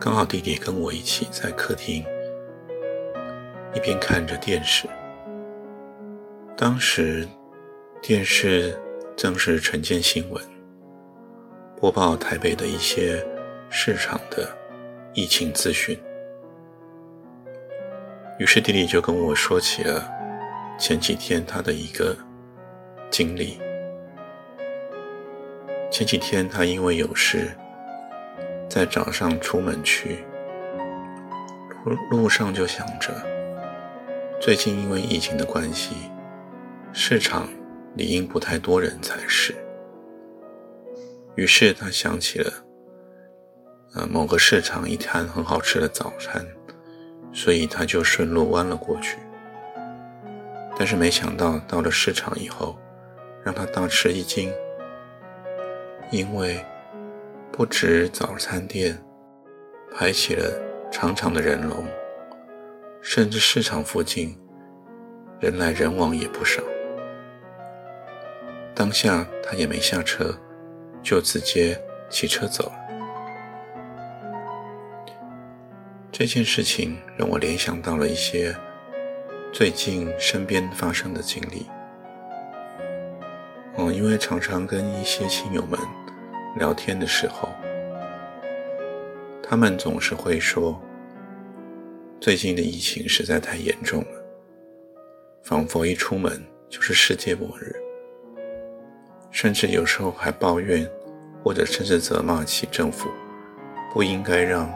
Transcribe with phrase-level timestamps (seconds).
[0.00, 2.02] 刚好弟弟跟我一起在客厅，
[3.74, 4.88] 一边看着电视。
[6.56, 7.28] 当时
[8.00, 8.74] 电视
[9.14, 10.42] 正是晨间新闻，
[11.76, 13.22] 播报台北的一些
[13.68, 14.48] 市场的
[15.12, 15.98] 疫情资讯。
[18.38, 20.10] 于是弟弟就跟我说起了
[20.78, 22.16] 前几天他的一个
[23.10, 23.60] 经历。
[25.90, 27.50] 前几天他因为有事，
[28.70, 30.24] 在早上出门去，
[31.84, 33.12] 路路上就想着，
[34.40, 35.96] 最近因为疫情的关系，
[36.92, 37.48] 市场
[37.96, 39.52] 理应不太多人才是。
[41.34, 42.52] 于是他想起了，
[43.96, 46.46] 呃，某个市场一摊很好吃的早餐，
[47.32, 49.18] 所以他就顺路弯了过去。
[50.78, 52.78] 但是没想到到了市场以后，
[53.42, 54.48] 让他大吃一惊。
[56.12, 56.64] 因为
[57.60, 58.98] 不止早餐店
[59.94, 60.50] 排起了
[60.90, 61.84] 长长的人龙，
[63.02, 64.34] 甚至市场附近
[65.40, 66.62] 人来人往也不少。
[68.74, 70.34] 当下他也没下车，
[71.02, 72.72] 就直接骑车走了。
[76.10, 78.56] 这件事情让我联想到了一些
[79.52, 81.66] 最近身边发生的经历。
[83.76, 85.78] 哦，因为常常跟一些亲友们。
[86.60, 87.48] 聊天的时候，
[89.42, 90.78] 他们总是会说
[92.20, 94.22] ：“最近的疫情实在太严重了，
[95.42, 97.74] 仿佛一出门就是世界末日。”
[99.32, 100.86] 甚至有时候还抱怨，
[101.42, 103.08] 或者甚至责骂起政府，
[103.90, 104.70] 不应该让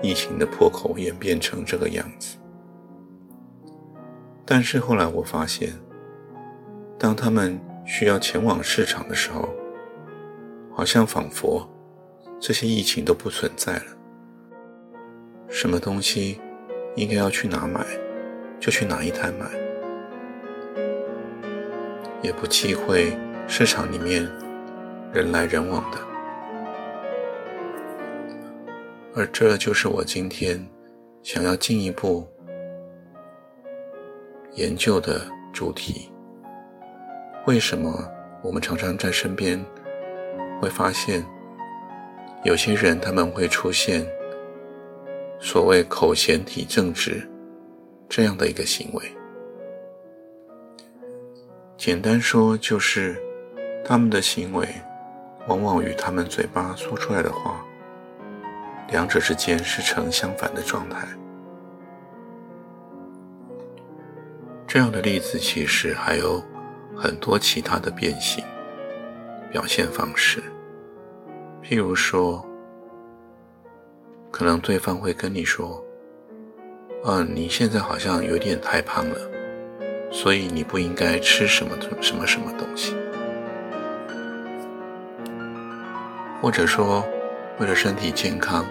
[0.00, 2.38] 疫情的破口演变成这个样子。
[4.46, 5.74] 但是后来我发现，
[6.98, 9.46] 当他们需要前往市场的时候，
[10.76, 11.66] 好像仿佛
[12.38, 13.84] 这些疫情都不存在了，
[15.48, 16.38] 什么东西
[16.96, 17.82] 应该要去哪买，
[18.60, 19.46] 就去哪一摊买，
[22.20, 23.16] 也不忌讳
[23.48, 24.30] 市场里面
[25.14, 25.96] 人来人往的。
[29.14, 30.62] 而这就是我今天
[31.22, 32.28] 想要进一步
[34.52, 36.12] 研究的主题：
[37.46, 38.06] 为什么
[38.42, 39.58] 我们常常在身边？
[40.60, 41.24] 会发现，
[42.44, 44.06] 有些人他们会出现
[45.38, 47.28] 所谓口嫌体正直
[48.08, 49.02] 这样的一个行为。
[51.76, 53.22] 简单说，就是
[53.84, 54.66] 他们的行为
[55.46, 57.64] 往往与他们嘴巴说出来的话，
[58.88, 61.06] 两者之间是成相反的状态。
[64.66, 66.42] 这样的例子其实还有
[66.96, 68.42] 很多其他的变形。
[69.50, 70.42] 表现方式，
[71.62, 72.44] 譬如说，
[74.30, 75.82] 可能对方会跟你说
[77.04, 79.16] ：“嗯，你现在好像有点太胖了，
[80.10, 82.94] 所以你不应该吃什么什么什么东西。”
[86.42, 87.02] 或者说，
[87.58, 88.66] 为了身体健康，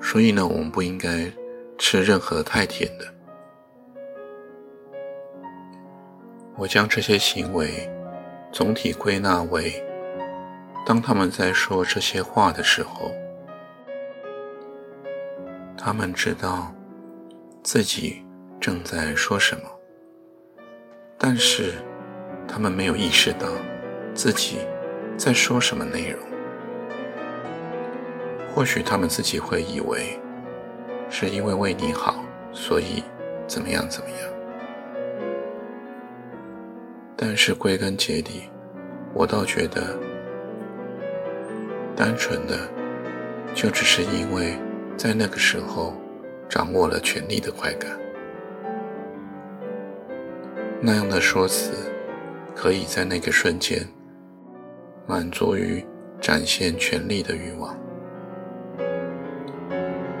[0.00, 1.30] 所以呢，我们不应该
[1.78, 3.06] 吃任何太甜的。
[6.56, 7.88] 我将这些行为
[8.50, 9.72] 总体归纳为。
[10.90, 13.14] 当他们在说这些话的时候，
[15.78, 16.74] 他们知道
[17.62, 18.24] 自己
[18.60, 19.62] 正在说什么，
[21.16, 21.74] 但是
[22.48, 23.46] 他们没有意识到
[24.14, 24.58] 自己
[25.16, 26.20] 在说什么内容。
[28.52, 30.18] 或许他们自己会以为
[31.08, 32.16] 是因为为你好，
[32.52, 33.04] 所以
[33.46, 34.18] 怎么样怎么样。
[37.16, 38.50] 但是归根结底，
[39.14, 40.09] 我倒觉得。
[42.00, 42.58] 单纯的，
[43.54, 44.56] 就只是因为
[44.96, 45.92] 在那个时候
[46.48, 47.90] 掌握了权力的快感。
[50.80, 51.72] 那样的说辞，
[52.56, 53.86] 可以在那个瞬间
[55.06, 55.84] 满足于
[56.18, 57.78] 展现权力的欲望。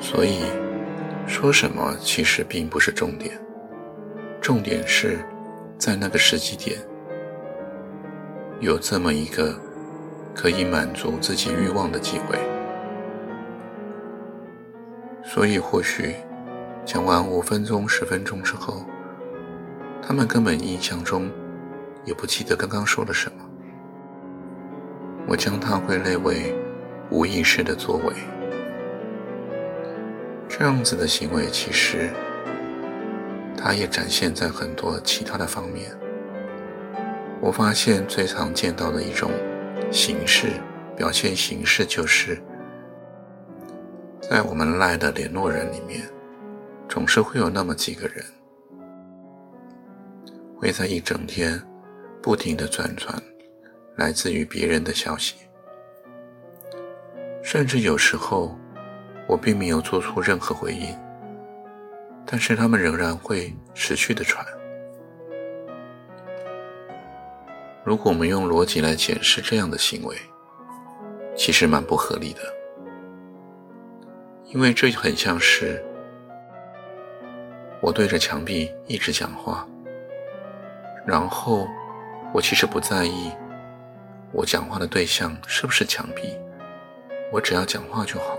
[0.00, 0.44] 所以，
[1.26, 3.38] 说什么其实并不是重点，
[4.40, 5.18] 重点是
[5.76, 6.78] 在那个时机点
[8.60, 9.65] 有这么一个。
[10.36, 12.38] 可以满足自己欲望的机会，
[15.24, 16.14] 所以或许
[16.84, 18.84] 讲完五分钟、十分钟之后，
[20.06, 21.30] 他们根本印象中
[22.04, 23.38] 也不记得刚刚说了什么。
[25.26, 26.54] 我将它归类为
[27.10, 28.12] 无意识的作为。
[30.48, 32.10] 这样子的行为，其实
[33.56, 35.90] 它也展现在很多其他的方面。
[37.40, 39.30] 我发现最常见到的一种
[39.90, 40.48] 形式，
[40.96, 42.42] 表现形式就是。
[44.20, 46.02] 在我们赖的联络人里面，
[46.88, 48.24] 总是会有那么几个人，
[50.56, 51.62] 会在一整天
[52.20, 53.16] 不停的转传
[53.94, 55.36] 来自于别人的消息，
[57.40, 58.58] 甚至有时候
[59.28, 60.92] 我并没有做出任何回应，
[62.26, 64.44] 但是他们仍然会持续的传。
[67.86, 70.16] 如果我们用逻辑来检视这样的行为，
[71.36, 72.40] 其实蛮不合理的。
[74.46, 75.80] 因为这很像是
[77.80, 79.64] 我对着墙壁一直讲话，
[81.06, 81.68] 然后
[82.34, 83.30] 我其实不在意
[84.32, 86.36] 我讲话的对象是不是墙壁，
[87.32, 88.36] 我只要讲话就好。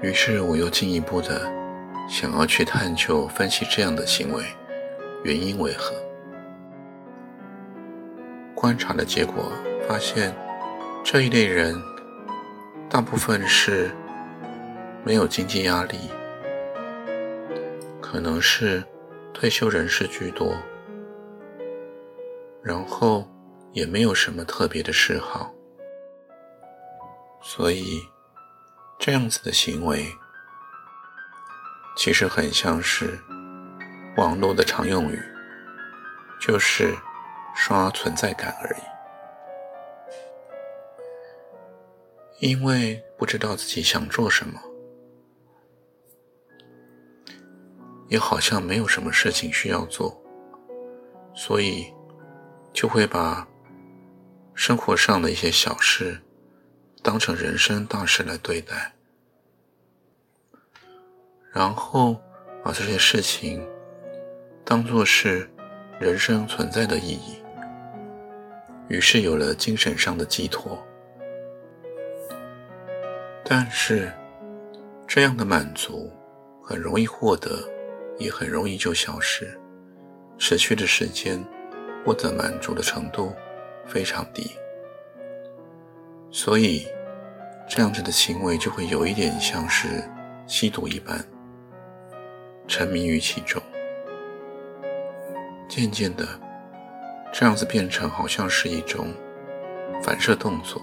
[0.00, 1.42] 于是我又进一步的
[2.08, 4.42] 想要去探究分析这样的行为
[5.24, 5.94] 原因为何。
[8.62, 9.52] 观察的结果
[9.88, 10.32] 发现，
[11.02, 11.74] 这一类人。
[12.88, 13.90] 大部分是
[15.02, 15.98] 没有经济压力，
[18.00, 18.84] 可能是
[19.32, 20.54] 退休人士居多，
[22.62, 23.26] 然后
[23.72, 25.52] 也没有什么特别的嗜好，
[27.40, 28.00] 所以
[28.98, 30.06] 这样子的行为
[31.96, 33.18] 其实很像是
[34.18, 35.20] 网络的常用语，
[36.38, 36.94] 就是
[37.54, 38.82] 刷存在感而已。
[42.46, 44.60] 因为不知道自己想做什么，
[48.08, 50.20] 也好像没有什么事情需要做，
[51.34, 51.92] 所以
[52.72, 53.46] 就会把
[54.54, 56.20] 生活上的一些小事
[57.02, 58.92] 当成人生大事来对待，
[61.52, 62.20] 然后
[62.64, 63.66] 把这些事情
[64.64, 65.50] 当做是
[66.00, 67.41] 人生存在的意义，
[68.88, 70.82] 于是有了精神上的寄托。
[73.44, 74.12] 但是，
[75.06, 76.10] 这样的满足
[76.62, 77.58] 很容易获得，
[78.18, 79.58] 也很容易就消失。
[80.38, 81.42] 持续的时间，
[82.04, 83.32] 获得满足的程度
[83.86, 84.50] 非常低。
[86.30, 86.86] 所以，
[87.68, 90.02] 这样子的行为就会有一点像是
[90.46, 91.22] 吸毒一般，
[92.66, 93.60] 沉迷于其中。
[95.68, 96.26] 渐渐的，
[97.32, 99.08] 这样子变成好像是一种
[100.02, 100.80] 反射动作，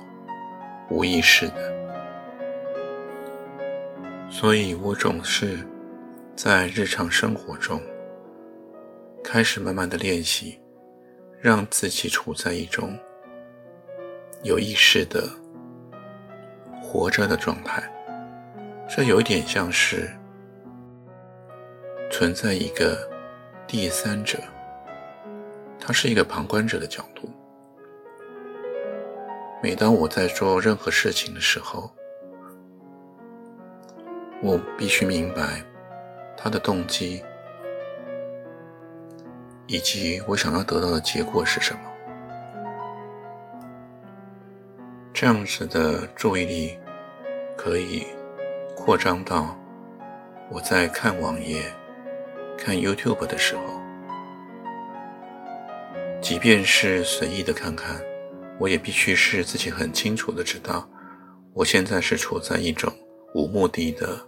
[0.90, 1.80] 无意识的。
[4.32, 5.60] 所以我总是
[6.36, 7.80] 在日常生活中
[9.24, 10.60] 开始慢慢的练习，
[11.40, 12.98] 让自己处在一种
[14.42, 15.30] 有意识的
[16.82, 17.84] 活着的状态。
[18.88, 20.10] 这有点像是
[22.10, 22.98] 存在一个
[23.68, 24.40] 第三者，
[25.90, 27.28] 他是一个旁观者的角度。
[29.60, 31.90] 每当我在做任何事情的时候，
[34.44, 35.64] 我必须明白
[36.38, 37.24] 他的动机，
[39.66, 41.82] 以及我想要得到的结果是什么。
[45.12, 46.78] 这样子的注意力
[47.58, 48.06] 可以
[48.76, 49.58] 扩张到
[50.52, 51.64] 我在看网页、
[52.60, 53.64] 看 YouTube 的时候，
[56.22, 58.02] 即便是随意的看看，
[58.60, 60.90] 我也必须是自己很清楚的知道，
[61.54, 62.92] 我现在是处在一种
[63.34, 64.28] 无目的的。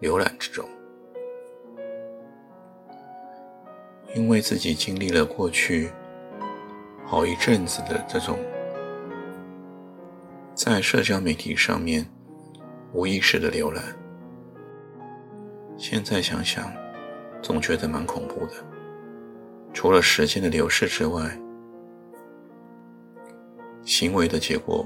[0.00, 0.64] 浏览之中，
[4.14, 5.90] 因为自己经历了过去
[7.04, 8.38] 好一阵子的这种
[10.54, 12.08] 在社交媒体上面
[12.92, 13.82] 无意识的浏览，
[15.76, 16.72] 现在想想，
[17.42, 18.77] 总觉得蛮恐怖的。
[19.80, 21.22] 除了时间的流逝之外，
[23.84, 24.84] 行为的结果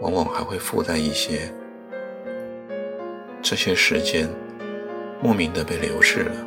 [0.00, 1.52] 往往还会附带一些。
[3.42, 4.28] 这些时间
[5.20, 6.46] 莫名的被流逝了，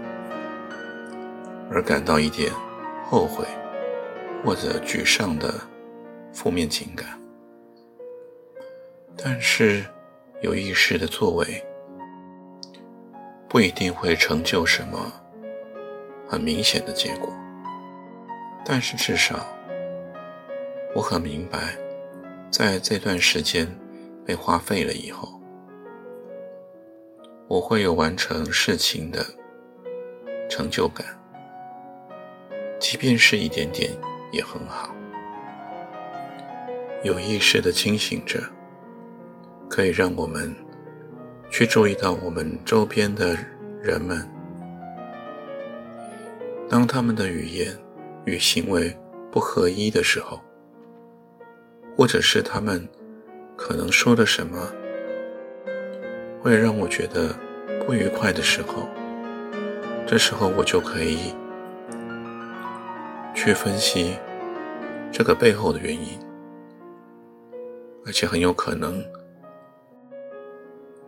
[1.70, 2.50] 而感到一点
[3.04, 3.46] 后悔
[4.46, 5.54] 或者沮丧的
[6.32, 7.06] 负面情感。
[9.18, 9.84] 但是
[10.42, 11.62] 有意识的作为
[13.50, 15.12] 不一定会成就什么
[16.30, 17.30] 很明显的结果，
[18.66, 19.46] 但是至少
[20.96, 21.76] 我很明白，
[22.50, 23.68] 在这段时间
[24.26, 25.40] 被花费了以后。
[27.50, 29.24] 我会有完成事情的
[30.50, 31.06] 成就感，
[32.80, 33.92] 即便是一点点
[34.32, 34.96] 也很好。
[37.04, 38.40] 有意识的清醒着，
[39.70, 40.56] 可以让我们
[41.52, 43.38] 去注意到我们周边的
[43.82, 44.28] 人们，
[46.70, 47.78] 当他们的语言
[48.26, 48.96] 与行为
[49.32, 50.40] 不合一的时候，
[51.96, 52.88] 或者是他们
[53.56, 54.72] 可能说的什么
[56.42, 57.36] 会让我觉得
[57.86, 58.88] 不愉快的时候，
[60.06, 61.34] 这时候我就可以
[63.34, 64.18] 去分析
[65.12, 66.20] 这个背后的原因。
[68.06, 69.02] 而且很有可能，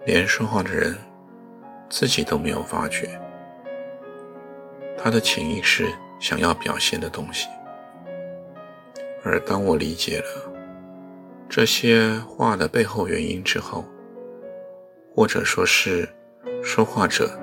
[0.05, 0.95] 连说话的人
[1.89, 3.19] 自己都没有发觉，
[4.97, 7.47] 他的潜意识想要表现的东西。
[9.23, 10.53] 而当我理解了
[11.49, 13.83] 这些话的背后原因之后，
[15.15, 16.07] 或者说是
[16.63, 17.39] 说话者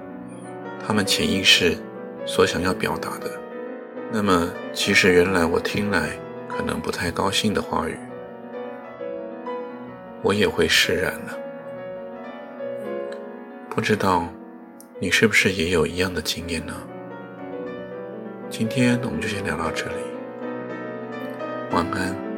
[0.87, 1.77] 他们潜意识
[2.25, 3.31] 所想要表达的，
[4.13, 6.11] 那么其实原来我听来
[6.49, 7.97] 可能不太高兴的话语。
[10.23, 11.39] 我也会释然了。
[13.69, 14.29] 不知道
[15.01, 16.75] 你是不是也有一样的经验呢？
[18.53, 19.95] 今天我们就先聊到这里，
[21.71, 22.32] 晚安。